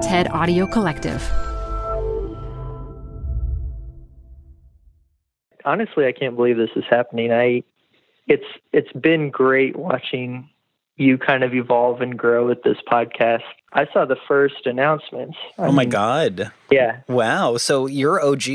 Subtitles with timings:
[0.00, 1.22] TED Audio Collective.
[5.64, 7.32] Honestly, I can't believe this is happening.
[7.32, 7.62] I
[8.26, 10.48] it's it's been great watching
[10.96, 13.42] you kind of evolve and grow with this podcast.
[13.72, 15.36] I saw the first announcements.
[15.58, 16.50] I oh my God.
[16.70, 17.00] Yeah.
[17.08, 17.58] Wow.
[17.58, 18.46] So you're OG.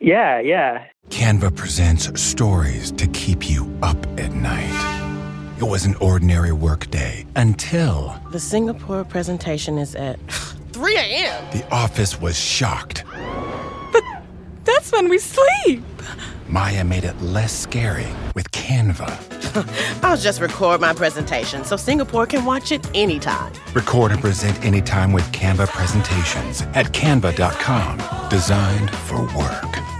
[0.00, 0.86] Yeah, yeah.
[1.10, 4.96] Canva presents stories to keep you up at night.
[5.58, 10.18] It was an ordinary workday until The Singapore presentation is at
[10.76, 11.42] 3 a.m.
[11.52, 13.02] the office was shocked.
[13.94, 14.02] But
[14.64, 15.82] That's when we sleep.
[16.48, 19.08] Maya made it less scary with Canva.
[20.04, 23.54] I'll just record my presentation so Singapore can watch it anytime.
[23.72, 28.28] Record and present anytime with Canva presentations at canva.com.
[28.28, 29.95] Designed for work.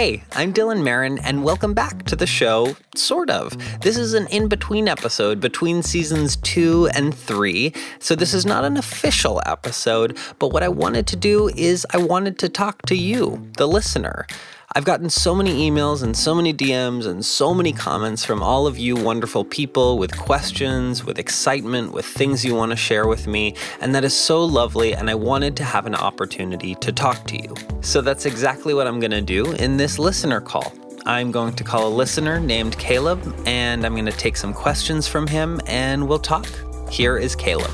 [0.00, 3.54] Hey, I'm Dylan Marron, and welcome back to the show, sort of.
[3.82, 8.64] This is an in between episode between seasons two and three, so this is not
[8.64, 12.96] an official episode, but what I wanted to do is I wanted to talk to
[12.96, 14.26] you, the listener.
[14.72, 18.68] I've gotten so many emails and so many DMs and so many comments from all
[18.68, 23.26] of you wonderful people with questions, with excitement, with things you want to share with
[23.26, 24.94] me, and that is so lovely.
[24.94, 27.52] And I wanted to have an opportunity to talk to you.
[27.80, 30.72] So that's exactly what I'm going to do in this listener call.
[31.04, 35.08] I'm going to call a listener named Caleb, and I'm going to take some questions
[35.08, 36.46] from him, and we'll talk.
[36.88, 37.72] Here is Caleb.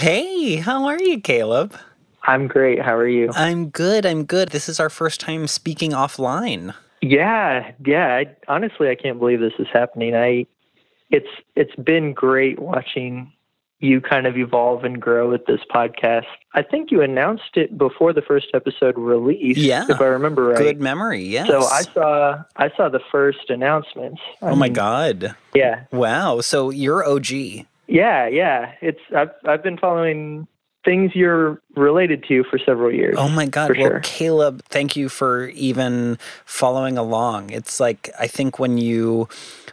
[0.00, 1.76] Hey, how are you, Caleb?
[2.22, 2.80] I'm great.
[2.80, 3.30] How are you?
[3.34, 4.06] I'm good.
[4.06, 4.48] I'm good.
[4.48, 6.74] This is our first time speaking offline.
[7.02, 8.06] Yeah, yeah.
[8.16, 10.14] I, honestly, I can't believe this is happening.
[10.16, 10.46] I
[11.10, 13.30] it's it's been great watching
[13.80, 16.24] you kind of evolve and grow with this podcast.
[16.54, 19.84] I think you announced it before the first episode released, Yeah.
[19.86, 20.56] if I remember right.
[20.58, 21.22] Good memory.
[21.24, 21.46] Yes.
[21.46, 24.22] So I saw I saw the first announcements.
[24.40, 25.34] I Oh my mean, God.
[25.54, 26.40] Yeah, Wow.
[26.40, 27.66] So you're OG.
[27.90, 28.72] Yeah, yeah.
[28.80, 30.46] It's I've I've been following
[30.84, 33.14] things you're related to for several years.
[33.18, 33.70] Oh my God.
[33.76, 34.00] Well, sure.
[34.02, 37.50] Caleb, thank you for even following along.
[37.50, 39.28] It's like, I think when you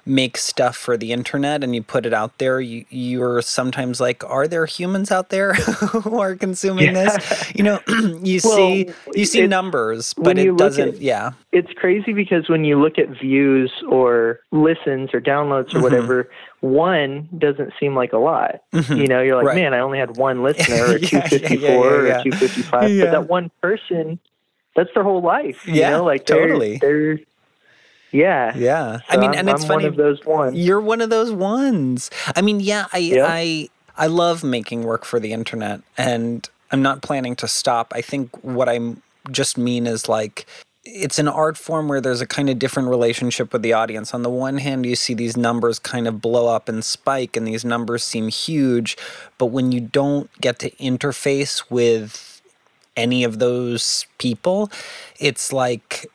[0.06, 4.24] make stuff for the internet and you put it out there, you, you're sometimes like,
[4.30, 7.18] are there humans out there who are consuming this?
[7.56, 7.80] You know,
[8.24, 11.32] you Well, see, you see it- numbers, but it doesn't, at- yeah.
[11.52, 15.78] it's crazy because when you look at views or listens or downloads Mm-hmm.
[15.78, 16.30] or whatever,
[16.62, 18.62] one doesn't seem like a lot.
[18.90, 19.56] You know, you're like, Right.
[19.56, 22.24] man, I only had one listener or Yeah, yeah, 254 yeah, yeah, yeah.
[22.24, 22.92] 255.
[22.92, 23.06] Yeah.
[23.06, 24.20] But that one person,
[24.76, 25.66] that's their whole life.
[25.68, 26.78] You Yeah, know, like they're- totally.
[26.78, 27.20] They're,
[28.12, 28.56] yeah.
[28.56, 29.00] Yeah.
[29.10, 29.84] I mean, I'm, and it's I'm funny.
[29.84, 30.58] one of those ones.
[30.58, 32.10] You're one of those ones.
[32.36, 33.26] I mean, yeah, I Yeah.
[33.28, 37.92] I I love making work for the internet and I'm not planning to stop.
[37.96, 40.46] I think what I'm just mean is like
[40.94, 44.14] it's an art form where there's a kind of different relationship with the audience.
[44.14, 47.46] On the one hand, you see these numbers kind of blow up and spike, and
[47.46, 48.98] these numbers seem huge.
[49.38, 52.42] But when you don't get to interface with
[52.96, 54.72] any of those people,
[55.20, 56.08] it's like,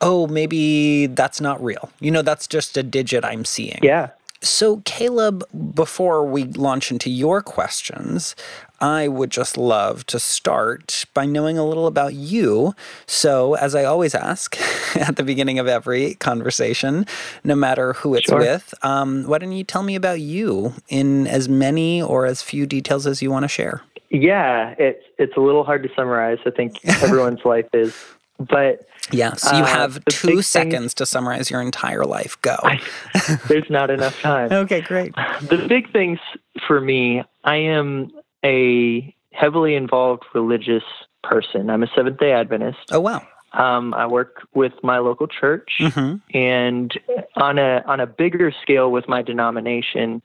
[0.00, 1.90] oh, maybe that's not real.
[2.00, 3.78] You know, that's just a digit I'm seeing.
[3.82, 4.10] Yeah.
[4.40, 8.36] So, Caleb, before we launch into your questions,
[8.80, 12.74] I would just love to start by knowing a little about you.
[13.06, 14.56] So, as I always ask
[14.96, 17.06] at the beginning of every conversation,
[17.44, 18.38] no matter who it's Sure.
[18.38, 22.66] with, um, why don't you tell me about you in as many or as few
[22.66, 23.82] details as you want to share?
[24.10, 24.74] Yeah.
[24.78, 26.38] It's, it's a little hard to summarize.
[26.46, 27.94] I think everyone's life is.
[28.38, 32.36] But Yeah, so you Uh, have two thing- seconds to summarize your entire life.
[32.42, 32.56] Go.
[33.48, 34.50] there's not enough time.
[34.64, 35.14] okay, great.
[35.42, 36.18] the big things
[36.66, 38.10] for me, I am
[38.44, 40.82] a heavily involved religious
[41.22, 41.70] person.
[41.70, 42.78] I'm a Seventh day Adventist.
[42.90, 43.22] Oh, wow.
[43.52, 46.20] Um, I work with my local church, Mhm.
[46.34, 46.92] and
[47.36, 50.20] on a on a bigger scale with my denomination,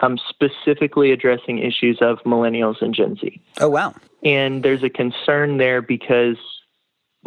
[0.00, 3.40] I'm specifically addressing issues of millennials and Gen Z.
[3.60, 3.94] Oh, wow.
[4.22, 6.36] And there's a concern there because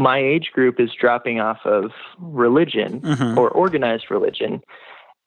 [0.01, 3.37] my age group is dropping off of religion Mhm.
[3.37, 4.61] or organized religion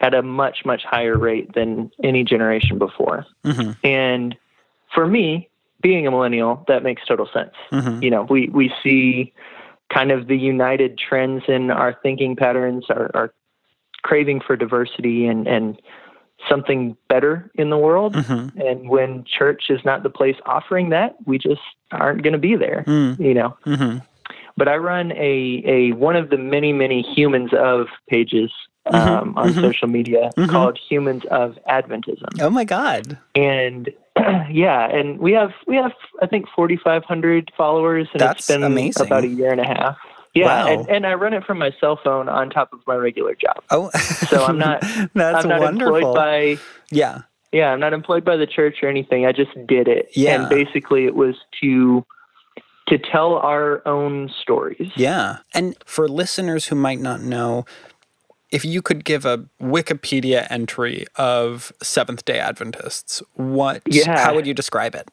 [0.00, 3.25] at a much, much higher rate than any generation before.
[3.44, 4.37] hmm And
[4.93, 5.49] for me,
[5.81, 7.55] being a millennial, that makes total sense.
[7.71, 9.32] hmm You know, we, we see
[9.93, 13.32] kind of the united trends in our thinking patterns, our, our
[14.03, 15.81] craving for diversity and, and
[16.49, 18.17] something better in the world.
[18.17, 21.61] hmm And when church is not the place offering that, we just
[21.93, 23.19] aren't going to be there, Mm.
[23.19, 23.56] you know.
[23.65, 23.99] hmm
[24.56, 28.53] But I run a, a one of the many, many humans of pages
[28.87, 28.97] mm-hmm.
[28.97, 29.61] um, on mm-hmm.
[29.61, 30.51] social media mm-hmm.
[30.51, 32.41] called Humans of Adventism.
[32.41, 33.19] Oh my God.
[33.35, 33.91] and
[34.51, 35.93] yeah, and we have we have
[36.23, 39.06] I think forty five hundred followers, and That's it's been amazing.
[39.06, 39.97] about a year and a half.
[40.35, 40.67] Yeah, Wow.
[40.67, 43.62] and, and I run it from my cell phone on top of my regular job,
[43.71, 43.91] Oh,
[44.29, 44.81] so I'm not
[45.15, 45.97] That's I'm not wonderful.
[45.97, 46.59] employed by
[46.91, 47.23] yeah.
[47.53, 49.27] yeah I'm not employed by the church or anything.
[49.27, 50.41] I just did it, Yeah.
[50.41, 52.05] and basically it was to
[52.89, 54.91] to tell our own stories.
[54.97, 55.39] Yeah.
[55.55, 57.65] And for listeners who might not know,
[58.51, 64.19] if you could give a Wikipedia entry of Seventh day Adventists, what, Yeah.
[64.19, 65.09] how would you describe it?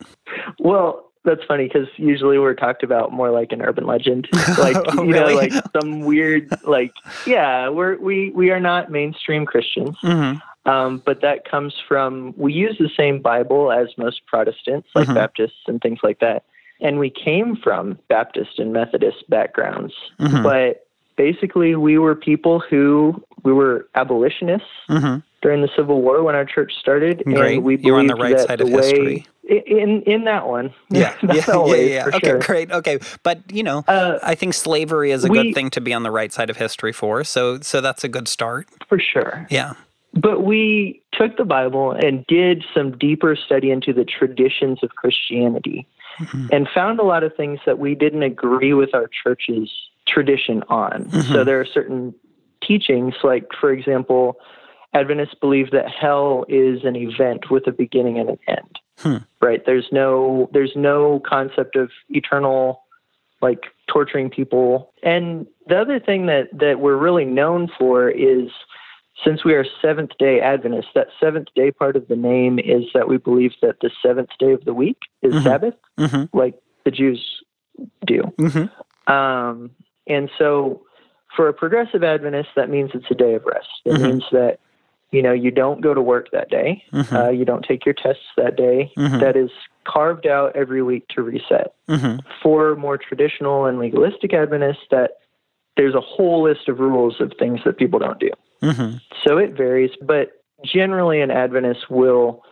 [0.60, 4.28] Well, that's funny because usually we're talked about more like an urban legend,
[4.58, 5.34] like Oh, you really?
[5.34, 6.92] know, like some weird, like
[7.28, 10.70] yeah, we're we we are not mainstream Christians, Mm-hmm.
[10.70, 15.14] um, but that comes from we use the same Bible as most Protestants, like Mhm.
[15.16, 16.44] Baptists and things like that,
[16.82, 20.44] and we came from Baptist and Methodist backgrounds, Mhm.
[20.44, 20.86] but
[21.16, 25.20] basically we were people who we were abolitionists Mm-hmm.
[25.42, 27.56] during the Civil War when our church started, Great.
[27.56, 29.26] and we You're on the right side the of way, history.
[29.50, 31.14] In in that one, Yeah.
[31.24, 32.04] yeah, yeah, yeah.
[32.06, 32.40] for Okay, sure.
[32.40, 32.72] great.
[32.72, 33.00] Okay.
[33.24, 36.04] But, you know, Uh, I think slavery is a we- good thing to be on
[36.04, 37.24] the right side of history for.
[37.24, 38.68] So, so that's a good start.
[38.88, 39.48] for sure.
[39.50, 39.74] Yeah.
[40.14, 45.86] But we took the Bible and did some deeper study into the traditions of Christianity
[46.20, 46.48] Mm-hmm.
[46.52, 49.70] and found a lot of things that we didn't agree with our church's
[50.08, 51.06] tradition on.
[51.06, 51.34] Mm-hmm.
[51.34, 52.14] So there are certain
[52.62, 54.38] teachings, like, for example,
[54.94, 58.80] Adventists believe that hell is an event with a beginning and an end.
[59.00, 59.18] Hmm.
[59.42, 59.66] Right?
[59.66, 62.84] There's no there's no concept of eternal
[63.42, 64.94] like torturing people.
[65.02, 68.50] And the other thing that that we're really known for is
[69.24, 73.08] since we are Seventh day Adventists, that seventh day part of the name is that
[73.08, 75.44] we believe that the seventh day of the week is Mhm.
[75.44, 76.38] Sabbath, Mm-hmm.
[76.38, 76.56] like
[76.86, 77.44] the Jews
[78.06, 78.24] do.
[78.40, 79.12] Mm-hmm.
[79.12, 79.72] Um,
[80.08, 80.82] and so
[81.36, 83.68] for a progressive Adventist, that means it's a day of rest.
[83.86, 84.02] It Mhm.
[84.02, 84.60] means that,
[85.12, 86.84] you know, you don't go to work that day.
[86.94, 87.28] Mhm.
[87.28, 88.92] Uh, you don't take your tests that day.
[88.98, 89.20] Mhm.
[89.20, 89.52] That is
[89.84, 91.74] carved out every week to reset.
[91.90, 92.20] Mm-hmm.
[92.42, 95.18] For more traditional and legalistic Adventists, that
[95.78, 98.30] there's a whole list of rules of things that people don't do.
[98.62, 98.98] Mm-hmm.
[99.26, 102.44] So it varies, but generally an Adventist will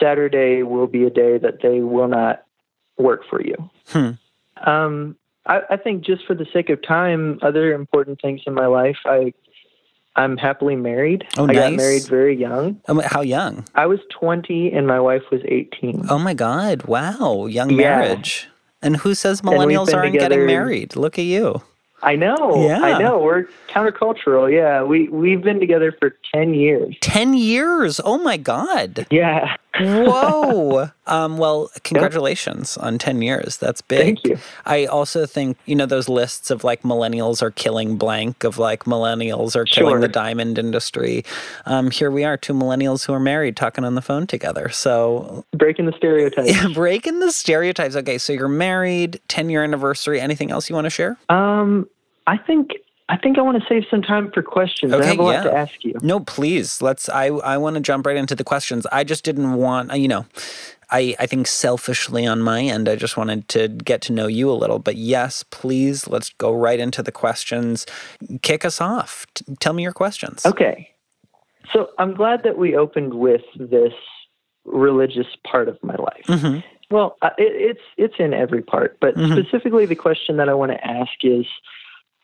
[0.00, 2.42] Saturday will be a day that they will not
[2.98, 3.56] work for you.
[3.88, 4.10] Hmm.
[4.68, 5.16] Um,
[5.46, 8.96] I, I think just for the sake of time, other important things in my life,
[9.04, 9.32] I
[10.16, 11.24] I'm happily married.
[11.36, 12.80] Oh, I got married very young.
[12.88, 13.64] Um, how young?
[13.74, 16.06] I was 20 and my wife was 18.
[16.08, 16.84] Oh my God!
[16.86, 17.76] Wow, young Yeah.
[18.00, 18.48] marriage.
[18.82, 20.96] And who says millennials aren't together- getting married?
[20.96, 21.62] Look at you.
[22.06, 22.64] I know.
[22.66, 22.80] Yeah.
[22.80, 23.18] I know.
[23.18, 24.50] We're countercultural.
[24.50, 24.82] Yeah.
[24.84, 26.96] We we've been together for 10 years.
[27.00, 28.00] Ten years.
[28.04, 29.06] Oh my God.
[29.10, 29.56] Yeah.
[29.78, 30.90] Whoa.
[31.06, 33.56] um, well, congratulations on 10 years.
[33.58, 34.00] That's big.
[34.20, 34.38] Thank you.
[34.64, 38.84] I also think, you know, those lists of like millennials are killing blank, of like
[38.84, 40.00] millennials are killing Sure.
[40.00, 41.24] the diamond industry.
[41.66, 44.68] Um, here we are, two millennials who are married talking on the phone together.
[44.70, 46.50] So Breaking the stereotypes.
[46.54, 47.96] Yeah, breaking the stereotypes.
[47.96, 50.20] Okay, so you're married, 10 year anniversary.
[50.20, 51.18] Anything else you want to share?
[51.28, 51.86] Um,
[52.26, 52.70] I think
[53.08, 54.92] I think I want to save some time for questions.
[54.92, 55.42] I Okay, have a lot yeah.
[55.44, 55.94] to ask you.
[56.02, 56.82] No, please.
[56.82, 57.08] Let's.
[57.08, 58.86] I I want to jump right into the questions.
[58.90, 59.94] I just didn't want.
[59.96, 60.26] You know,
[60.90, 64.50] I I think selfishly on my end, I just wanted to get to know you
[64.50, 64.80] a little.
[64.80, 66.08] But yes, please.
[66.08, 67.86] Let's go right into the questions.
[68.42, 69.24] Kick us off.
[69.34, 70.44] T- tell me your questions.
[70.44, 70.90] Okay.
[71.72, 73.92] So I'm glad that we opened with this
[74.64, 76.26] religious part of my life.
[76.26, 76.64] Mhm.
[76.90, 79.32] Well, uh, it, it's it's in every part, but Mhm.
[79.40, 81.46] specifically the question that I want to ask is,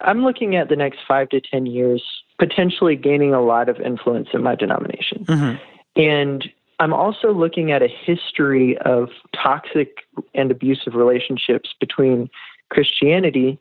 [0.03, 2.03] I'm looking at the next five to ten years
[2.39, 5.61] potentially gaining a lot of influence in my denomination, Mhm.
[5.97, 10.05] and I'm also looking at a history of toxic
[10.35, 12.29] and abusive relationships between
[12.71, 13.59] Christianity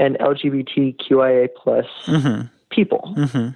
[0.00, 2.50] and LGBTQIA plus Mhm.
[2.70, 3.14] people.
[3.16, 3.54] Mhm.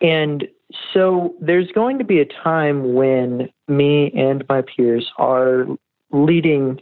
[0.00, 0.48] And
[0.92, 5.66] so there's going to be a time when me and my peers are
[6.12, 6.80] leading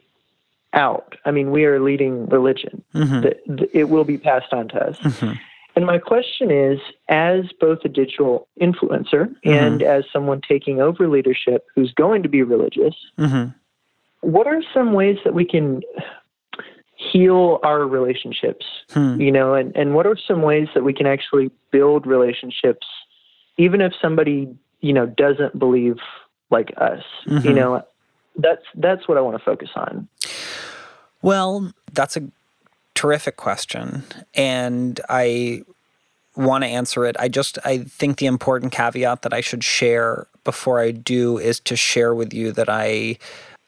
[0.74, 1.14] out.
[1.24, 2.82] I mean, we are leading religion.
[2.94, 3.22] Mhm.
[3.22, 4.98] That It will be passed on to us.
[5.00, 5.38] Mhm.
[5.76, 6.78] And my question is
[7.08, 12.42] as both a digital influencer and as someone taking over leadership who's going to be
[12.42, 13.54] religious, Mhm.
[14.20, 15.82] what are some ways that we can
[16.96, 19.20] heal our relationships Hmm.
[19.20, 22.86] you know and, and what are some ways that we can actually build relationships
[23.58, 24.48] even if somebody
[24.80, 25.96] you know doesn't believe
[26.50, 27.54] like us you Mhm.
[27.56, 27.82] know
[28.36, 30.06] that's that's what i want to focus on
[31.24, 32.22] Well, that's a
[32.94, 34.04] terrific question.
[34.34, 35.62] And I
[36.36, 37.16] want to answer it.
[37.18, 41.60] I just I think the important caveat that I should share before I do is
[41.60, 43.16] to share with you that I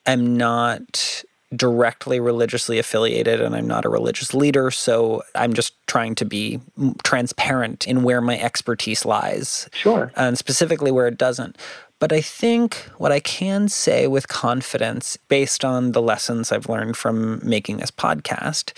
[0.04, 4.70] am not directly religiously affiliated and I'm not a religious leader.
[4.70, 6.60] So I'm just trying to be
[7.04, 9.70] transparent in where my expertise lies.
[9.72, 10.12] Sure.
[10.14, 11.56] And specifically where it doesn't.
[11.98, 16.96] But I think what I can say with confidence, based on the lessons I've learned
[16.96, 18.72] from making this podcast,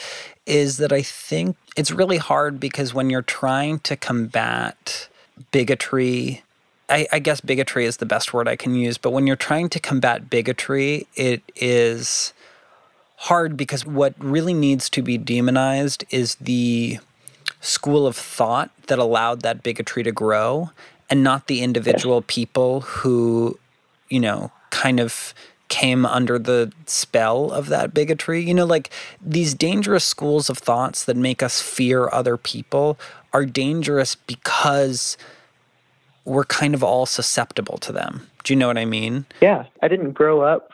[0.46, 5.08] is that I think it's really hard because when you're trying to combat
[5.50, 6.42] bigotry,
[6.88, 9.68] I, I, guess bigotry is the best word I can use, but when you're trying
[9.70, 12.32] to combat bigotry, it is
[13.16, 16.98] hard because what really needs to be demonized is the
[17.60, 20.70] school of thought that allowed that bigotry to grow
[21.10, 23.58] and not the individual people who,
[24.08, 25.34] you know, kind of
[25.68, 28.42] came under the spell of that bigotry.
[28.42, 32.98] You know, like these dangerous schools of thoughts that make us fear other people
[33.32, 35.16] are dangerous because
[36.24, 38.28] we're kind of all susceptible to them.
[38.44, 39.26] Do you know what I mean?
[39.40, 39.64] Yeah.
[39.82, 40.70] I didn't grow up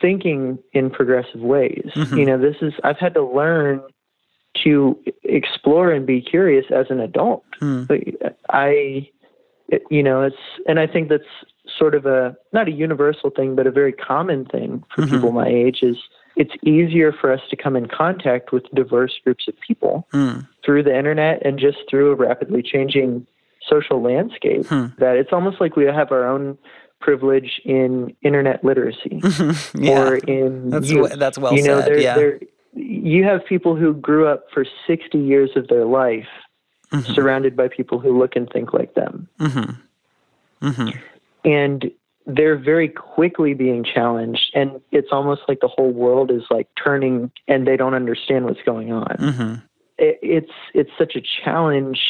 [0.00, 1.90] thinking in progressive ways.
[1.94, 2.18] Mm-hmm.
[2.18, 3.82] You know, this is, I've had to learn
[4.64, 7.44] to explore and be curious as an adult.
[7.60, 8.34] Mm.
[8.50, 9.08] I,
[9.90, 11.22] you know, it's, and I think that's
[11.78, 15.14] sort of a, not a universal thing, but a very common thing for mm-hmm.
[15.14, 15.96] people my age is
[16.36, 20.46] it's easier for us to come in contact with diverse groups of people mm.
[20.64, 23.26] through the internet and just through a rapidly changing
[23.68, 24.86] social landscape hmm.
[24.98, 26.58] that it's almost like we have our own
[27.00, 29.20] privilege in internet literacy
[29.74, 30.02] yeah.
[30.02, 32.00] or in that's, that's well you know, said.
[32.00, 32.30] yeah.
[32.74, 36.28] You have people who grew up for 60 years of their life
[36.92, 37.12] mm-hmm.
[37.12, 39.28] surrounded by people who look and think like them.
[39.40, 40.68] Mm-hmm.
[40.68, 40.98] Mm-hmm.
[41.44, 41.90] And
[42.26, 47.30] they're very quickly being challenged and it's almost like the whole world is like turning
[47.48, 49.16] and they don't understand what's going on.
[49.18, 49.54] Mm-hmm.
[49.98, 52.00] It, it's it's such a challenge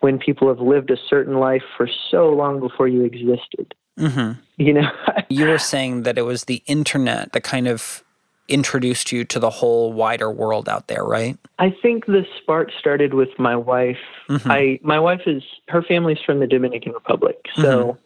[0.00, 3.74] when people have lived a certain life for so long before you existed.
[3.98, 4.32] Mm-hmm.
[4.58, 4.90] You know,
[5.30, 8.04] you were saying that it was the internet that kind of
[8.50, 11.38] introduced you to the whole wider world out there, right?
[11.58, 13.98] I think the spark started with my wife.
[14.28, 14.50] Mm-hmm.
[14.50, 17.62] I my wife is her family's from the Dominican Republic, so.
[17.62, 18.00] Mm-hmm.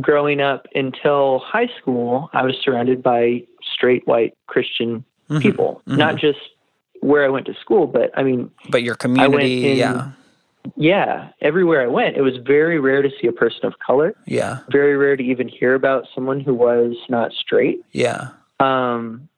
[0.00, 3.42] Growing up until high school, I was surrounded by
[3.74, 5.38] straight white Christian mm-hmm.
[5.38, 5.82] people.
[5.86, 6.16] Not mm-hmm.
[6.16, 6.38] just
[7.00, 10.12] where I went to school, but I mean, but your community, in, yeah
[10.76, 14.14] yeah, everywhere I went, it was very rare to see a person of color.
[14.26, 14.60] Yeah.
[14.70, 17.80] Very rare to even hear about someone who was not straight.
[17.92, 18.30] Yeah.
[18.60, 19.28] Um,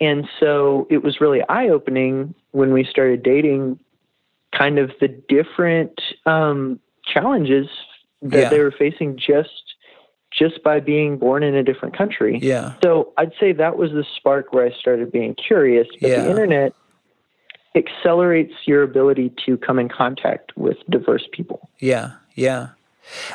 [0.00, 3.78] and so it was really eye opening when we started dating,
[4.56, 7.68] kind of the different um, challenges
[8.22, 8.48] that yeah.
[8.48, 9.74] they were facing just
[10.36, 12.40] just by being born in a different country.
[12.42, 12.74] Yeah.
[12.82, 15.86] So I'd say that was the spark where I started being curious.
[16.00, 16.22] But yeah.
[16.22, 16.74] the internet
[17.76, 21.68] accelerates your ability to come in contact with diverse people.
[21.78, 22.70] Yeah, yeah.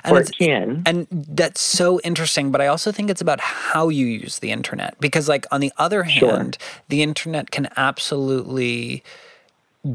[0.04, 0.84] And or it can.
[0.86, 5.00] And that's so interesting, but I also think it's about how you use the internet.
[5.00, 6.82] Because, like, on the other hand, sure.
[6.90, 9.04] the internet can absolutely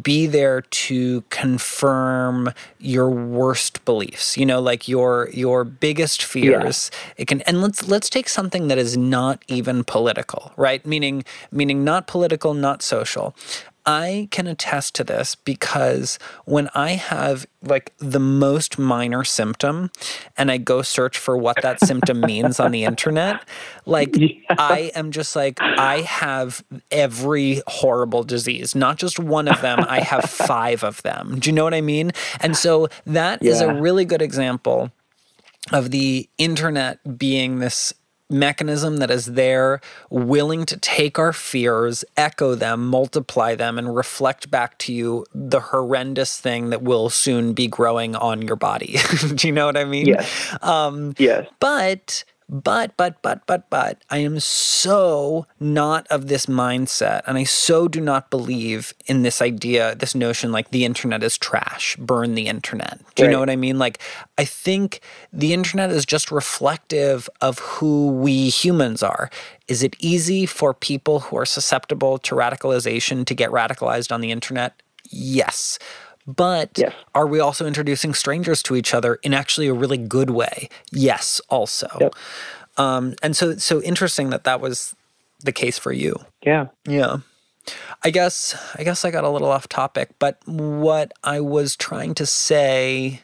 [0.01, 7.13] be there to confirm your worst beliefs you know like your your biggest fears yeah.
[7.19, 11.85] it can and let's let's take something that is not even political right meaning meaning
[11.85, 13.37] not political not social
[13.87, 19.91] I can attest to this because when I have like the most minor symptom
[20.37, 23.47] and I go search for what that symptom means on the internet,
[23.85, 24.37] like yeah.
[24.51, 30.01] I am just like, I have every horrible disease, not just one of them, I
[30.01, 31.39] have five of them.
[31.39, 32.13] Do you know what I mean?
[32.41, 33.53] And so that yeah.
[33.53, 34.91] is a really good example
[35.73, 37.93] of the internet being this
[38.35, 44.51] mechanism that is there, willing to take our fears, echo them, multiply them, and reflect
[44.51, 48.97] back to you the horrendous thing that will soon be growing on your body.
[49.35, 50.07] Do you know what I mean?
[50.07, 50.57] Yes.
[50.63, 51.47] Um, yes.
[51.61, 57.23] But but, but, but, but, but, I am so not of this mindset.
[57.27, 61.39] And I so do not believe in this idea, this notion like the internet is
[61.39, 63.01] trash, burn the internet.
[63.15, 63.33] Do you right.
[63.33, 63.79] know what I mean?
[63.79, 63.99] Like,
[64.37, 65.01] I think
[65.33, 69.31] the internet is just reflective of who we humans are.
[69.67, 74.31] Is it easy for people who are susceptible to radicalization to get radicalized on the
[74.31, 74.75] internet?
[75.11, 75.79] Yes.
[76.27, 76.95] But yes.
[77.15, 80.69] are we also introducing strangers to each other in actually a really good way?
[80.91, 81.89] Yes, also.
[82.01, 82.15] Yep.
[82.77, 84.97] Um, and so, so interesting that that was
[85.41, 86.17] the case for you.
[86.43, 86.69] Yeah.
[86.87, 87.19] Yeah.
[88.03, 92.15] I guess I guess I got a little off topic, but what I was trying
[92.15, 93.23] to say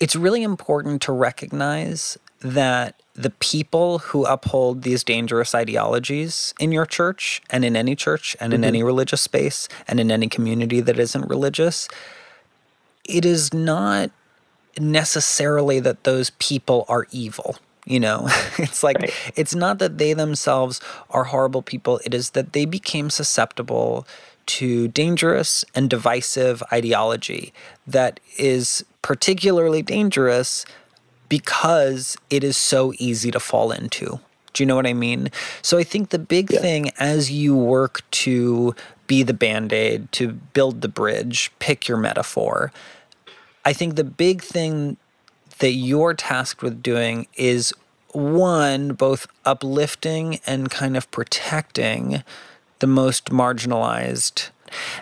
[0.00, 6.84] it's really important to recognize that the people who uphold these dangerous ideologies in your
[6.84, 8.68] church and in any church and in mm-hmm.
[8.68, 11.88] any religious space and in any community that isn't religious,
[13.04, 14.10] it is not
[14.78, 17.56] necessarily that those people are evil.
[17.86, 18.26] You know,
[18.58, 19.12] it's like, Right.
[19.34, 20.80] it's not that they themselves
[21.10, 24.06] are horrible people, it is that they became susceptible
[24.46, 27.52] to dangerous and divisive ideology
[27.86, 30.64] that is particularly dangerous
[31.28, 34.20] because it is so easy to fall into.
[34.52, 35.30] Do you know what I mean?
[35.60, 38.74] So I think the big thing as you work to
[39.06, 42.72] be the band aid, to build the bridge, pick your metaphor,
[43.64, 44.96] I think the big thing
[45.58, 47.74] that you're tasked with doing is
[48.12, 52.22] one, both uplifting and kind of protecting
[52.78, 54.50] the most marginalized.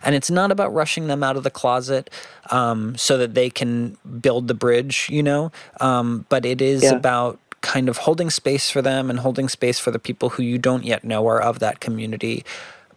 [0.02, 2.11] And it's not about rushing them out of the closet
[2.50, 6.92] um, so that they can build the bridge, you know, um, but it is Yeah.
[6.92, 10.59] about kind of holding space for them and holding space for the people who you
[10.59, 12.44] don't yet know are of that community.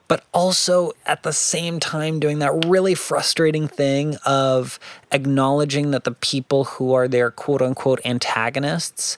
[0.09, 4.79] But also at the same time, doing that really frustrating thing of
[5.11, 9.17] acknowledging that the people who are their quote unquote antagonists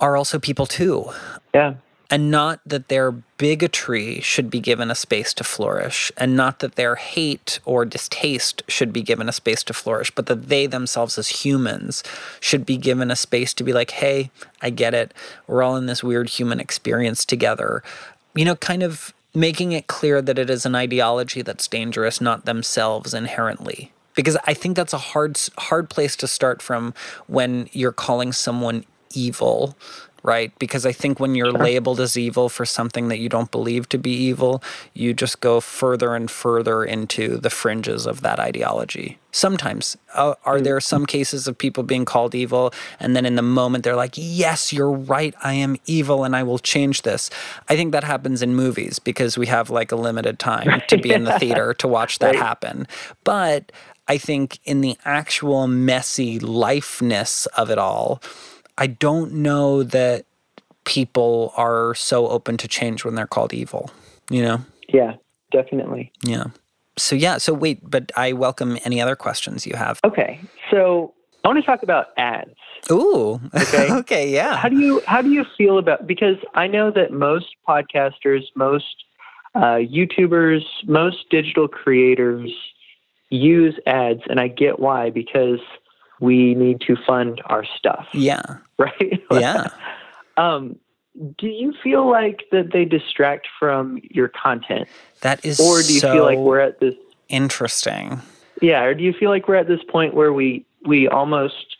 [0.00, 1.10] are also people too
[1.54, 1.74] Yeah.
[2.10, 6.76] And not that their bigotry should be given a space to flourish, and not that
[6.76, 11.18] their hate or distaste should be given a space to flourish, but that they themselves
[11.18, 12.02] as humans
[12.40, 14.30] should be given a space to be like, hey,
[14.62, 15.12] I get it.
[15.46, 17.82] We're all in this weird human experience together.
[18.34, 22.46] You know, kind of making it clear that it is an ideology that's dangerous, not
[22.46, 23.92] themselves inherently.
[24.14, 26.92] Because I think that's a hard hard place to start from
[27.28, 28.84] when you're calling someone
[29.14, 29.76] evil
[30.28, 30.52] right?
[30.58, 33.96] Because I think when you're labeled as evil for something that you don't believe to
[33.96, 39.18] be evil, you just go further and further into the fringes of that ideology.
[39.32, 43.42] Sometimes, uh, are there some cases of people being called evil, and then in the
[43.42, 47.30] moment they're like, Yes, you're right, I am evil and I will change this?
[47.70, 51.10] I think that happens in movies because we have like a limited time to be
[51.10, 52.86] in the theater to watch that happen.
[53.24, 53.72] But
[54.06, 58.20] I think in the actual messy lifeness of it all,
[58.78, 60.24] I don't know that
[60.84, 63.90] people are so open to change when they're called evil,
[64.30, 64.60] you know?
[64.88, 65.14] Yeah,
[65.50, 66.12] definitely.
[66.22, 66.44] Yeah.
[66.96, 67.38] So, yeah.
[67.38, 70.00] So, wait, but I welcome any other questions you have.
[70.04, 70.40] Okay.
[70.70, 71.12] So
[71.44, 72.54] I want to talk about ads.
[72.90, 73.40] Ooh.
[73.54, 73.92] Okay.
[74.00, 74.30] okay.
[74.30, 74.56] Yeah.
[74.56, 79.04] How do you how do you feel about because I know that most podcasters, most
[79.54, 82.50] uh, YouTubers, most digital creators
[83.30, 85.60] use ads, and I get why because
[86.20, 88.58] we need to fund our stuff, yeah.
[88.78, 89.22] right?
[89.30, 89.68] Yeah.
[90.36, 90.76] um,
[91.36, 94.88] do you feel like that they distract from your content,
[95.22, 96.94] That is or do you so feel like we're at this?
[97.28, 98.20] interesting.
[98.62, 101.76] Yeah, or do you feel like we're at this point where we we almost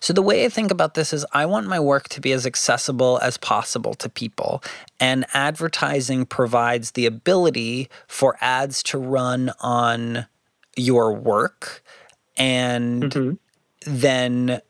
[0.00, 2.46] So the way I think about this is I want my work to be as
[2.46, 4.62] accessible as possible to people.
[5.00, 10.26] And advertising provides the ability for ads to run on
[10.76, 11.82] your work
[12.36, 13.38] and
[13.86, 14.60] then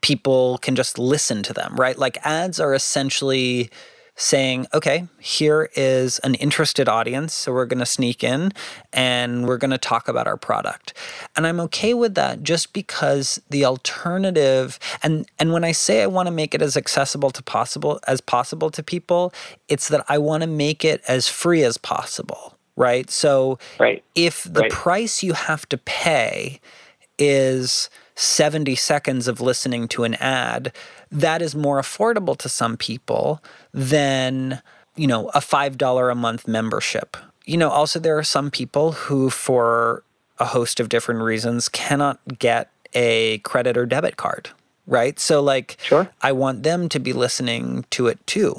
[0.00, 1.98] people can just listen to them, right?
[1.98, 3.70] Like ads are essentially
[4.18, 7.32] saying, okay, here is an interested audience.
[7.34, 8.52] So we're going to sneak in
[8.92, 10.92] and we're going to talk about our product.
[11.36, 16.08] And I'm okay with that just because the alternative and and when I say I
[16.08, 19.32] want to make it as accessible to possible as possible to people,
[19.68, 23.10] it's that I want to make it as free as possible, right?
[23.10, 24.04] So Right.
[24.16, 24.72] if the Right.
[24.72, 26.60] price you have to pay
[27.18, 30.72] is 70 seconds of listening to an ad,
[31.10, 33.42] that is more affordable to some people
[33.72, 34.62] than,
[34.96, 37.16] you know, a $5 a month membership.
[37.44, 40.02] You know, also there are some people who for
[40.38, 44.50] a host of different reasons cannot get a credit or debit card,
[44.86, 45.18] right?
[45.18, 46.10] So like Sure.
[46.22, 48.54] I want them to be listening to it too.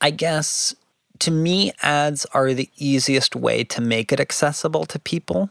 [0.00, 0.74] I guess
[1.20, 5.50] to me, ads are the easiest way to make it accessible to people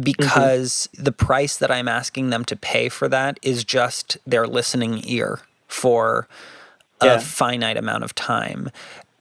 [0.00, 5.02] because the price that I'm asking them to pay for that is just their listening
[5.04, 6.28] ear for
[7.02, 7.14] Yeah.
[7.16, 8.70] a finite amount of time.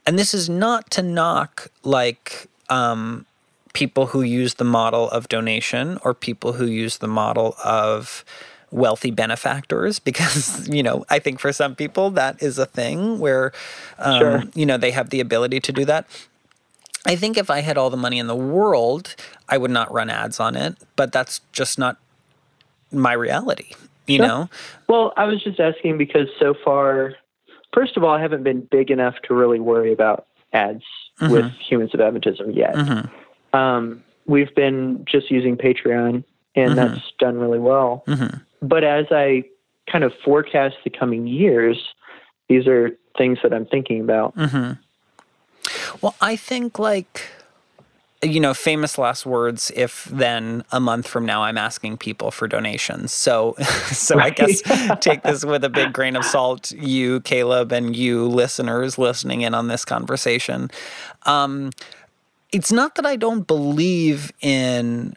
[0.05, 3.25] And this is not to knock like um,
[3.73, 8.23] people who use the model of donation or people who use the model of
[8.71, 13.53] wealthy benefactors because you know i think for some people that is a thing where
[13.97, 14.43] um, Sure.
[14.55, 16.05] you know they have the ability to do that
[17.07, 19.15] i think if i had all the money in the world
[19.49, 21.97] i would not run ads on it but that's just not
[22.91, 23.73] my reality
[24.07, 24.49] you know?
[24.87, 27.13] Well, I was just asking because so far,
[27.73, 30.83] first of all, I haven't been big enough to really worry about ads
[31.19, 31.31] mm-hmm.
[31.31, 32.73] with Humans of Adventism yet.
[32.73, 33.57] Mm-hmm.
[33.57, 36.23] Um, we've been just using Patreon,
[36.55, 36.75] and mm-hmm.
[36.75, 38.03] that's done really well.
[38.61, 39.43] But as I
[39.91, 41.77] kind of forecast the coming years,
[42.49, 44.35] these are things that I'm thinking about.
[46.01, 47.23] Well, I think like
[48.23, 52.47] you know, famous last words if then a month from now I'm asking people for
[52.47, 53.13] donations.
[53.13, 53.55] So
[53.91, 54.61] so I guess
[54.99, 59.53] take this with a big grain of salt, you Caleb and you listeners listening in
[59.53, 60.71] on this conversation.
[61.25, 61.71] Um
[62.51, 65.15] it's not that I don't believe in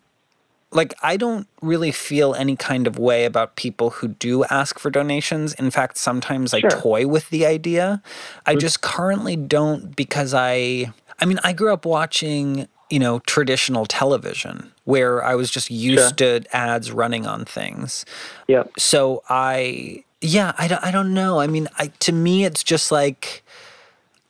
[0.72, 4.90] like I don't really feel any kind of way about people who do ask for
[4.90, 5.54] donations.
[5.54, 8.02] In fact, sometimes I toy with the idea.
[8.46, 8.60] I mm-hmm.
[8.60, 14.72] just currently don't because I I mean, I grew up watching, you know, traditional television
[14.84, 18.04] where I was just used to ads running on things.
[18.48, 18.72] Yep.
[18.78, 21.40] So I yeah, I don't, I don't know.
[21.40, 23.42] I mean, I to me it's just like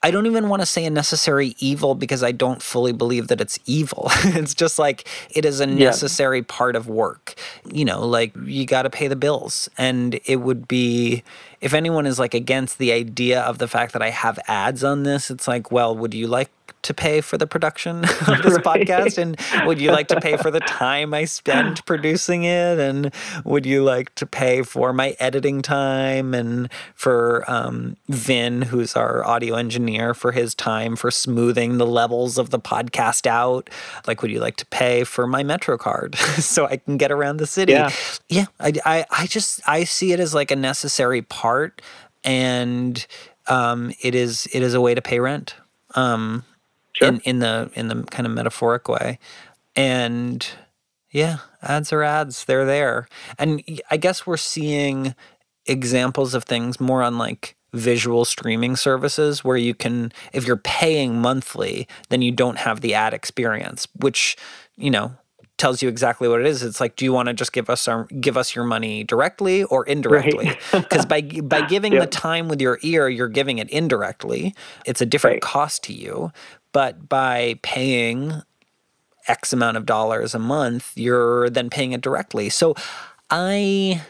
[0.02, 3.40] I don't even want to say a necessary evil because I don't fully believe that
[3.40, 4.06] it's evil.
[4.24, 7.34] it's just like it is a necessary part of work.
[7.70, 9.68] You know, like you got to pay the bills.
[9.76, 11.22] And it would be,
[11.61, 15.03] if anyone is like against the idea of the fact that I have ads on
[15.03, 16.51] this, it's like, well, would you like
[16.83, 18.87] to pay for the production of this Right.
[18.87, 19.18] podcast?
[19.18, 22.79] And would you like to pay for the time I spend producing it?
[22.79, 23.12] And
[23.44, 29.23] would you like to pay for my editing time and for um, Vin, who's our
[29.27, 33.68] audio engineer, for his time for smoothing the levels of the podcast out?
[34.07, 37.37] Like, would you like to pay for my Metro card so I can get around
[37.38, 37.73] the city?
[37.73, 37.90] Yeah.
[38.31, 38.46] Yeah.
[38.59, 41.49] I, I, I just, I see it as like a necessary part
[42.24, 43.06] and
[43.48, 45.54] um, it is, it is a way to pay rent.
[45.94, 46.44] Um,
[46.92, 47.08] Sure.
[47.08, 49.18] in, in the in the kind of metaphoric way
[49.76, 50.46] and
[51.12, 53.08] yeah ads are ads they're there
[53.38, 55.14] and I guess we're seeing
[55.66, 61.20] examples of things more on like visual streaming services where you can if you're paying
[61.20, 64.36] monthly then you don't have the ad experience which
[64.76, 65.12] you know
[65.61, 66.62] tells you exactly what it is.
[66.62, 69.62] It's like do you want to just give us our give us your money directly
[69.64, 70.51] or indirectly?
[70.73, 74.55] Because by by giving the time with your ear you're giving it indirectly.
[74.87, 75.42] It's a different Right.
[75.42, 76.33] cost to you.
[76.73, 78.42] But by paying
[79.29, 82.49] X amount of dollars a month, you're then paying it directly.
[82.49, 82.75] So
[83.31, 84.03] I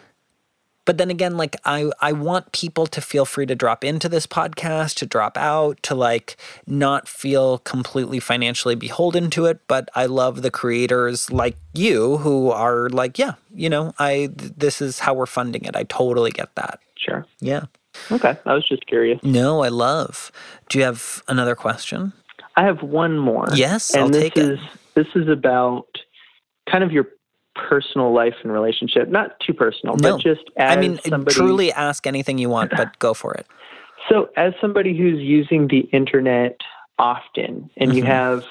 [0.85, 4.27] but then again, like I I want people to feel free to drop into this
[4.27, 9.61] podcast, to drop out, to like not feel completely financially beholden to it.
[9.69, 14.53] But I love the creators like you who are like, yeah, you know, I th-
[14.57, 15.77] this is how we're funding it.
[15.77, 16.81] I totally get that.
[16.97, 17.27] Sure.
[17.41, 17.65] Yeah.
[18.11, 18.37] Okay.
[18.47, 19.21] I was just curious.
[19.23, 20.31] No, I love.
[20.69, 22.13] Do you have another question?
[22.57, 23.47] I have one more.
[23.55, 24.45] Yes, and I'll this take it.
[24.53, 24.59] is
[24.95, 25.87] this is about
[26.69, 27.07] kind of your
[27.55, 29.09] personal life and relationship.
[29.09, 30.13] Not too personal, No.
[30.17, 31.35] but just as I mean, somebody.
[31.35, 33.47] truly ask anything you want, but go for it.
[34.09, 36.59] So, as somebody who's using the internet
[36.99, 37.99] often, and Mm-hmm.
[37.99, 38.45] you have,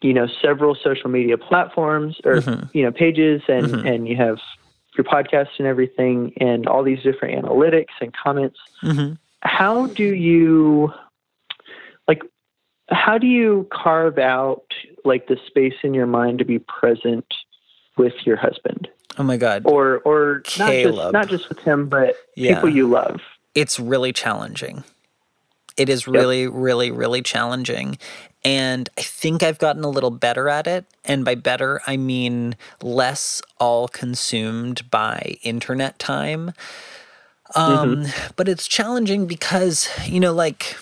[0.00, 2.66] you know, several social media platforms or Mm-hmm.
[2.72, 4.38] you know pages, and and you have
[4.96, 8.58] your podcast and everything, and all these different analytics and comments.
[8.82, 9.12] Mm-hmm.
[9.42, 10.90] How do you,
[12.08, 12.22] like,
[12.88, 14.64] how do you carve out
[15.04, 17.26] like the space in your mind to be present
[17.98, 19.62] with your husband, Oh my God.
[19.66, 22.54] or or not just not just with him, but Yeah.
[22.54, 23.20] people you love?
[23.54, 24.84] It's really challenging.
[25.76, 27.98] It is really, really, really challenging.
[28.44, 30.84] And I think I've gotten a little better at it.
[31.04, 36.52] And by better, I mean less all consumed by internet time.
[37.54, 38.06] Um,
[38.36, 40.76] But it's challenging because, you know, like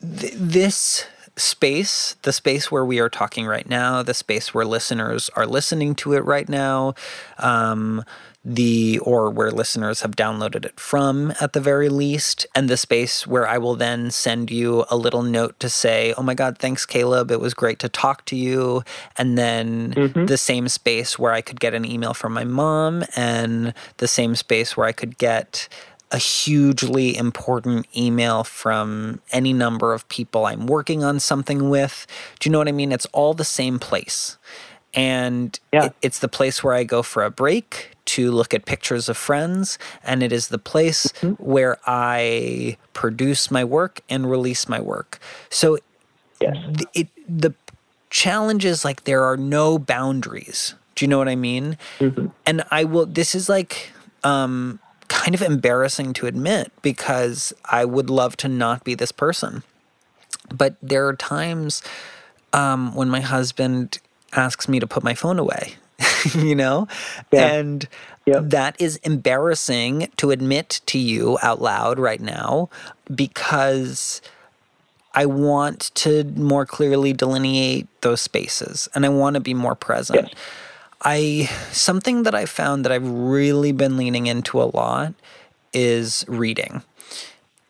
[0.00, 1.06] th- this
[1.40, 5.94] space, the space where we are talking right now, the space where listeners are listening
[5.96, 6.94] to it right now,
[7.38, 8.04] um,
[8.42, 13.26] the or where listeners have downloaded it from at the very least, and the space
[13.26, 16.86] where I will then send you a little note to say, "Oh my God, thanks,
[16.86, 17.30] Caleb.
[17.30, 18.82] It was great to talk to you,"
[19.18, 19.92] and then
[20.26, 24.34] the same space where I could get an email from my mom, and the same
[24.34, 25.68] space where I could get
[26.12, 32.06] a hugely important email from any number of people I'm working on something with.
[32.38, 32.90] Do you know what I mean?
[32.92, 34.36] It's all the same place.
[34.92, 35.84] And Yeah.
[35.86, 39.16] it- it's the place where I go for a break to look at pictures of
[39.16, 39.78] friends.
[40.02, 41.34] And it is the place Mm-hmm.
[41.42, 45.20] where I produce my work and release my work.
[45.48, 45.78] So
[46.40, 46.56] Yes.
[46.76, 47.54] th- it the
[48.10, 50.74] challenge is like there are no boundaries.
[50.96, 51.78] Do you know what I mean?
[52.44, 53.06] And I will.
[53.06, 53.92] This is like
[54.24, 59.62] um, kind of embarrassing to admit because I would love to not be this person,
[60.54, 61.82] but there are times
[62.54, 63.98] um, when my husband
[64.32, 65.74] asks me to put my phone away.
[66.34, 66.88] you know,
[67.30, 67.52] Yeah.
[67.52, 67.86] and
[68.26, 68.42] Yep.
[68.50, 72.68] that is embarrassing to admit to you out loud right now
[73.12, 74.22] because
[75.14, 80.28] I want to more clearly delineate those spaces and I want to be more present.
[80.28, 80.34] Yes.
[81.02, 85.14] I something that I found that I've really been leaning into a lot
[85.72, 86.82] is reading.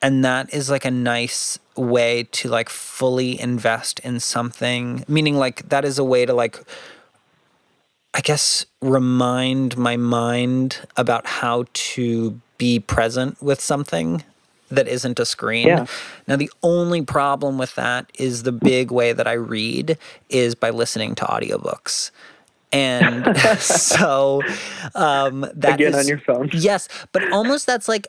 [0.03, 5.69] And that is like a nice way to like fully invest in something, meaning like
[5.69, 6.59] that is a way to like
[8.13, 14.25] I guess remind my mind about how to be present with something
[14.71, 15.67] that isn't a screen.
[15.67, 15.87] Yeah.
[16.27, 20.71] Now the only problem with that is the big way that I read is by
[20.71, 22.11] listening to audiobooks.
[22.73, 23.25] And
[23.59, 24.43] so
[24.95, 26.51] um that Again on your phone.
[26.53, 28.07] Yes, but almost that's like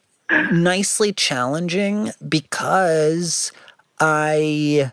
[0.50, 3.52] nicely challenging because
[4.00, 4.91] I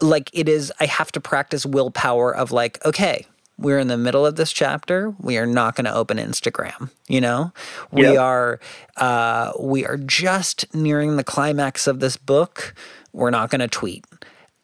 [0.00, 3.26] like it is I have to practice willpower of like okay,
[3.58, 5.14] we're in the middle of this chapter.
[5.20, 7.52] We are not going to open Instagram, you know?
[7.92, 8.18] We Yep.
[8.18, 8.60] are
[8.96, 12.74] uh we are just nearing the climax of this book.
[13.12, 14.04] We're not going to tweet.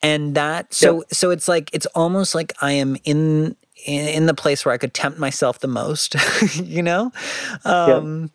[0.02, 3.56] And that so so it's like it's almost like I am in
[3.88, 6.14] in, in the place where I could tempt myself the most,
[6.56, 7.10] you know?
[7.64, 8.30] Um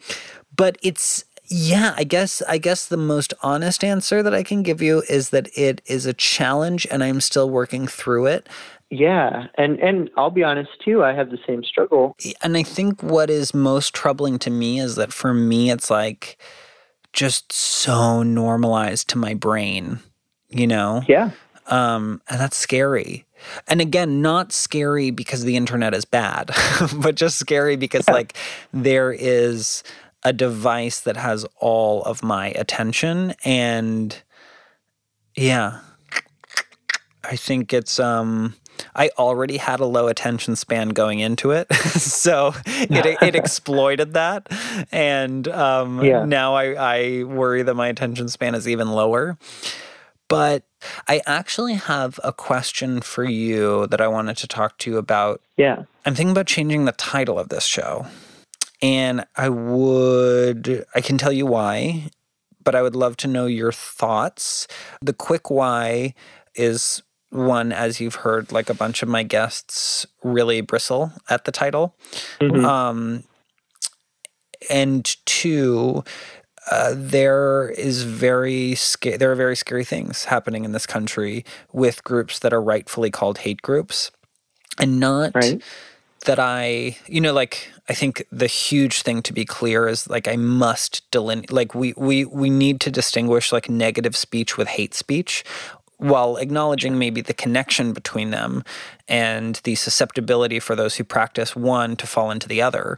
[0.56, 4.82] but it's yeah i guess i guess the most honest answer that i can give
[4.82, 8.48] you is that it is a challenge and i'm still working through it
[8.90, 11.04] Yeah, and and I'll be honest too.
[11.04, 12.16] I have the same struggle.
[12.42, 16.38] and i think what is most troubling to me is that for me it's like
[17.12, 20.00] just so normalized to my brain
[20.50, 21.32] you know Yeah,
[21.68, 23.26] um and that's scary
[23.68, 26.52] and again not scary because the internet is bad
[26.98, 28.36] but just scary because like
[28.72, 29.84] there is
[30.24, 34.22] a device that has all of my attention and
[35.36, 35.80] yeah
[37.24, 38.56] i think it's um
[38.96, 44.48] I already had a low attention span going into it, so it it exploited that,
[44.92, 46.26] and um, Yeah.
[46.26, 49.38] now I, I worry that my attention span is even lower.
[50.34, 50.64] But
[51.08, 55.42] I actually have a question for you that I wanted to talk to you about.
[55.58, 58.08] yeah, I'm thinking about changing the title of this show.
[58.82, 62.10] And I would, I can tell you why,
[62.64, 64.68] but I would love to know your thoughts.
[65.02, 66.16] The quick why
[66.56, 71.52] is one, as you've heard, like a bunch of my guests really bristle at the
[71.52, 71.96] title.
[72.42, 72.66] Mhm.
[72.66, 73.24] Um,
[74.70, 76.04] and two,
[76.72, 82.04] uh, there is very sca- there are very scary things happening in this country with
[82.04, 84.12] groups that are rightfully called hate groups,
[84.80, 85.62] and not Right.
[86.26, 90.28] that I, you know, like I think the huge thing to be clear is like
[90.28, 94.94] I must delineate, like we we we need to distinguish like negative speech with hate
[94.96, 95.44] speech,
[95.98, 98.64] while acknowledging maybe the connection between them
[99.08, 102.98] and the susceptibility for those who practice one to fall into the other.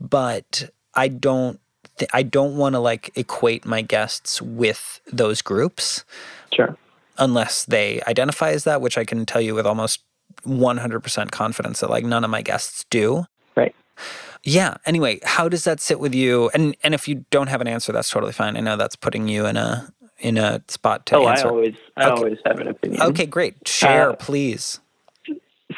[0.00, 1.60] But I don't.
[1.98, 6.04] Th- I don't want to like equate my guests with those groups
[6.52, 6.76] sure.
[7.18, 10.00] unless they identify as that, which I can tell you with almost
[10.46, 13.24] 100% confidence that like none of my guests do.
[13.56, 13.74] Right.
[14.42, 14.76] Yeah.
[14.84, 16.50] Anyway, how does that sit with you?
[16.52, 18.56] And and if you don't have an answer, that's totally fine.
[18.56, 21.46] I know that's putting you in a in a spot to Oh, answer.
[21.46, 22.10] I always, I Okay.
[22.12, 23.02] always have an opinion.
[23.02, 23.66] okay, great.
[23.66, 24.80] Share, Uh, please.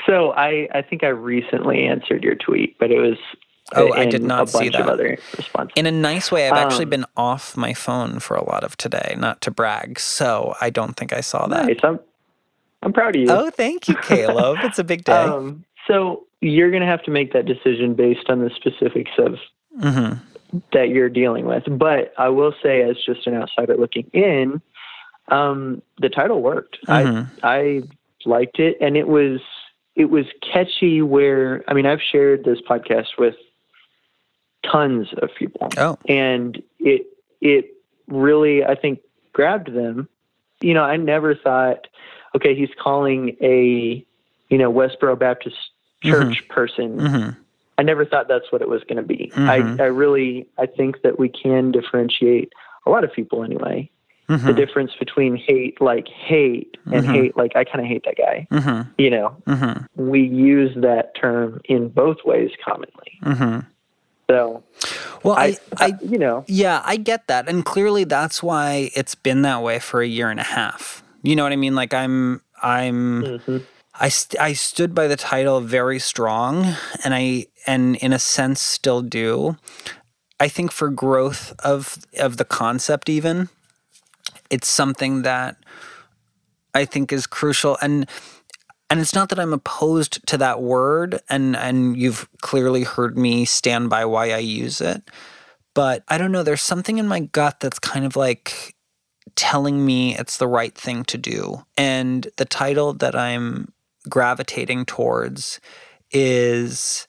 [0.06, 3.16] So I, I think I recently answered your tweet, but it was
[3.74, 4.88] Oh, I did not see that.
[4.88, 5.72] other responses.
[5.76, 8.76] In a nice way, I've actually um, been off my phone for a lot of
[8.76, 9.98] today, not to brag.
[9.98, 11.66] So I don't think I saw that.
[11.66, 11.78] Nice.
[11.82, 11.98] I'm,
[12.82, 13.28] I'm proud of you.
[13.28, 14.60] Oh, thank you, Caleb.
[14.62, 15.12] it's a big day.
[15.12, 19.36] Um, so you're going to have to make that decision based on the specifics of
[19.80, 20.12] hmm
[20.72, 21.64] that you're dealing with.
[21.68, 24.62] But I will say, as just an outsider looking in,
[25.28, 26.78] um, the title worked.
[26.86, 27.28] Mhm.
[27.42, 27.82] I I
[28.24, 29.40] liked it, and it was
[29.96, 31.02] it was catchy.
[31.02, 33.34] Where I mean, I've shared this podcast with
[34.70, 37.06] tons of people, Oh, and it
[37.40, 37.66] it
[38.08, 39.00] really I think
[39.32, 40.08] grabbed them.
[40.60, 41.86] You know, I never thought,
[42.34, 44.04] okay, he's calling a
[44.48, 45.56] you know Westboro Baptist
[46.02, 46.98] Church person.
[46.98, 47.28] hmm
[47.78, 49.30] I never thought that's what it was going to be.
[49.34, 49.48] Mhm.
[49.80, 52.52] I I really I think that we can differentiate
[52.86, 53.90] a lot of people anyway
[54.28, 57.12] the difference between hate like hate and Mhm.
[57.12, 58.46] hate like I kind of hate that guy.
[58.50, 58.90] Mm-hmm.
[58.98, 60.08] You know, Mm-hmm.
[60.10, 63.12] we use that term in both ways commonly.
[64.30, 64.32] Mm-hmm.
[64.32, 64.64] So
[65.22, 69.14] Well, I, I, I, you know, yeah, I get that, and clearly that's why it's
[69.14, 71.02] been that way for a year and a half.
[71.22, 71.74] You know what I mean?
[71.74, 73.22] Like I'm, I'm.
[73.24, 73.66] mhm.
[73.98, 78.60] I, st- I stood by the title very strong and I and in a sense
[78.60, 79.56] still do.
[80.38, 83.48] I think for growth of of the concept even
[84.50, 85.56] it's something that
[86.74, 88.06] I think is crucial and
[88.90, 93.44] and it's not that I'm opposed to that word and and you've clearly heard me
[93.44, 95.02] stand by why I use it
[95.74, 98.74] but I don't know there's something in my gut that's kind of like
[99.34, 103.72] telling me it's the right thing to do and the title that I'm
[104.08, 105.60] gravitating towards
[106.12, 107.06] is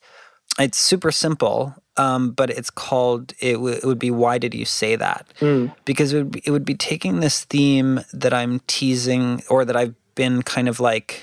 [0.58, 4.64] it's super simple um, but it's called it, w- it would be why did you
[4.64, 5.72] say that Mm.
[5.84, 9.76] because it would, be, it would be taking this theme that i'm teasing or that
[9.76, 11.22] i've been kind of like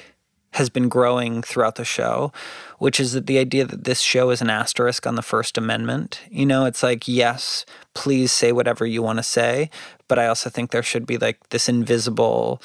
[0.56, 2.32] has been growing throughout the show
[2.80, 6.20] which is that the idea that this show is an asterisk on the first amendment
[6.30, 9.70] you know it's like yes please say whatever you want to say
[10.08, 12.62] but i also think there should be like this invisible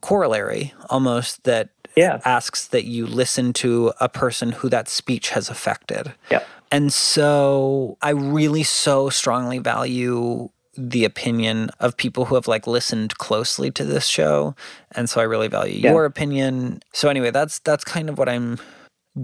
[0.00, 2.20] corollary almost that Yeah.
[2.24, 6.12] asks that you listen to a person who that speech has affected.
[6.30, 6.44] Yeah.
[6.70, 13.18] And so I really so strongly value the opinion of people who have like listened
[13.18, 14.54] closely to this show.
[14.92, 15.90] And so I really value Yeah.
[15.90, 16.80] your opinion.
[16.92, 18.58] So anyway, that's that's kind of what I'm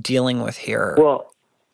[0.01, 0.97] dealing with here.
[0.99, 1.31] Well,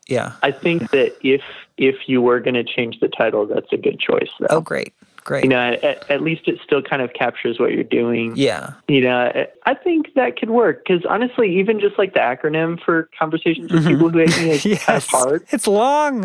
[0.06, 0.32] yeah.
[0.42, 1.40] I think that if
[1.78, 4.28] if you were going to change the title, that's a good choice.
[4.38, 4.46] Though.
[4.50, 4.92] Oh great.
[5.24, 5.44] Great.
[5.44, 8.34] You know, at, at least it still kind of captures what you're doing.
[8.36, 8.72] yeah.
[8.88, 13.08] You know, I- think that could work because honestly, even just like the acronym for
[13.18, 14.74] conversations with people who hate me is mm-hmm.
[14.84, 15.46] kind of hard.
[15.50, 16.24] It's long.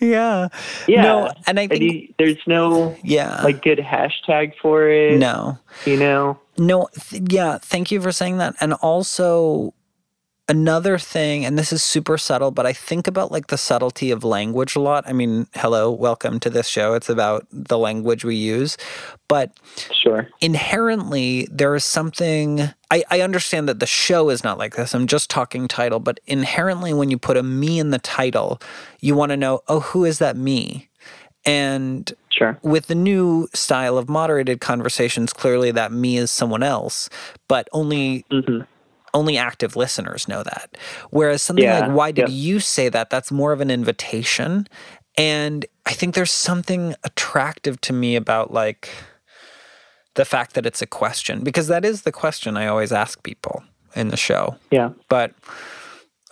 [0.00, 0.48] Yeah.
[0.88, 1.02] Yeah.
[1.02, 3.42] No, and I And think you, there's no yeah.
[3.42, 5.18] like good hashtag for it.
[5.18, 5.58] no.
[5.84, 6.38] You know.
[6.58, 8.54] No, th- yeah, thank you for saying that.
[8.60, 9.74] And also
[10.48, 14.22] another thing, and this is super subtle, but I think about like the subtlety of
[14.24, 15.04] language a lot.
[15.06, 16.94] I mean, hello, welcome to this show.
[16.94, 18.76] It's about the language we use.
[19.28, 19.52] But
[19.92, 20.28] Sure.
[20.40, 24.94] inherently there is something I, I understand that the show is not like this.
[24.94, 28.60] I'm just talking title, but inherently when you put a me in the title,
[29.00, 30.88] you want to know, oh, who is that me?
[31.44, 32.58] And Sure.
[32.62, 37.08] with the new style of moderated conversations, clearly that me is someone else,
[37.48, 38.60] but only hmm
[39.16, 40.76] only active listeners know that.
[41.10, 42.38] Whereas something Yeah, like why did yep.
[42.38, 43.10] you say that?
[43.10, 44.68] That's more of an invitation.
[45.18, 48.90] And I think there's something attractive to me about like
[50.14, 53.64] the fact that it's a question because that is the question I always ask people
[53.94, 54.56] in the show.
[54.70, 54.90] Yeah.
[55.08, 55.32] But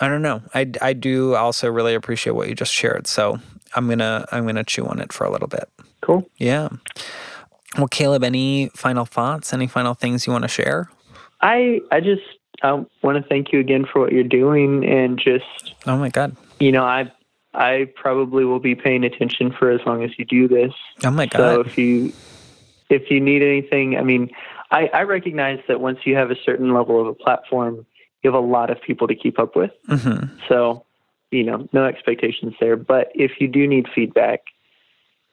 [0.01, 0.42] I don't know.
[0.55, 3.07] I, I do also really appreciate what you just shared.
[3.07, 3.38] So
[3.75, 5.68] I'm gonna I'm gonna chew on it for a little bit.
[6.03, 6.29] Cool.
[6.37, 6.68] Yeah.
[7.77, 9.53] Well, Caleb, any final thoughts?
[9.53, 10.90] Any final things you want to share?
[11.40, 12.23] I I just
[12.64, 16.37] um, want to thank you again for what you're doing and just Oh my God.
[16.59, 17.12] you know I
[17.53, 20.72] I probably will be paying attention for as long as you do this.
[21.05, 21.38] Oh my God.
[21.38, 22.12] So if you
[22.90, 24.31] if you need anything, I mean,
[24.70, 27.87] I, I recognize that once you have a certain level of a platform,
[28.22, 29.70] you have a lot of people to keep up with.
[29.87, 30.85] hmm So,
[31.31, 32.77] you know, no expectations there.
[32.77, 34.40] But if you do need feedback,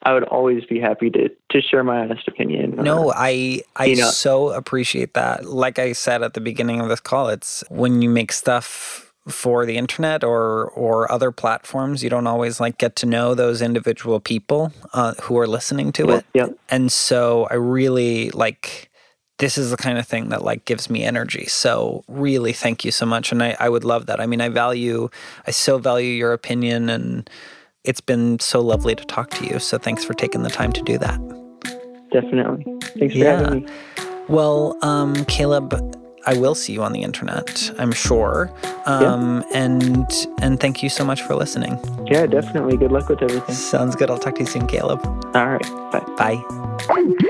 [0.04, 2.80] I would always be happy to to share my honest opinion.
[2.80, 5.46] or- No, I I you know- so appreciate that.
[5.46, 9.66] Like I said at the beginning of this call, it's when you make stuff for
[9.68, 14.20] the internet or or other platforms, you don't always like get to know those individual
[14.20, 16.26] people uh, who are listening to Yeah, it.
[16.34, 16.48] yeah.
[16.70, 18.90] And so I really like
[19.38, 21.46] this is the kind of thing that like gives me energy.
[21.46, 23.32] So really thank you so much.
[23.32, 24.20] And I, I would love that.
[24.20, 25.10] I mean I value
[25.46, 27.30] I so value your opinion and
[27.84, 29.60] it's been so lovely to talk to you.
[29.60, 31.20] So thanks for taking the time to do that.
[32.12, 32.66] definitely.
[33.00, 33.38] Thanks for Yeah.
[33.42, 33.68] having me.
[34.28, 35.74] Well, um, Caleb,
[36.28, 38.52] I will see you on the internet, I'm sure.
[38.86, 40.06] Um, and
[40.42, 41.80] and thank you so much for listening.
[42.06, 42.76] Yeah, definitely.
[42.78, 43.56] Good luck with everything.
[43.56, 44.10] Sounds good.
[44.10, 45.00] I'll talk to you soon, Caleb.
[45.34, 45.62] All right.
[46.18, 46.38] Bye.
[46.38, 47.22] Bye.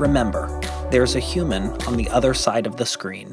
[0.01, 0.49] Remember,
[0.91, 3.33] there's a human on the other side of the screen.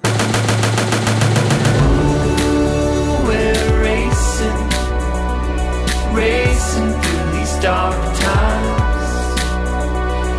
[6.59, 9.41] Racing through these dark times.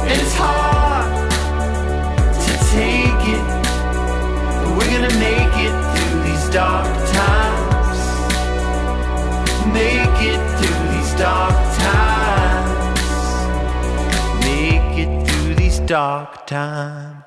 [0.02, 1.30] And it's hard
[2.44, 3.44] to take it,
[4.60, 8.00] but we're gonna make it through these dark times.
[9.72, 11.58] Make it through these dark
[11.88, 12.90] times.
[14.44, 17.19] Make it through these dark times.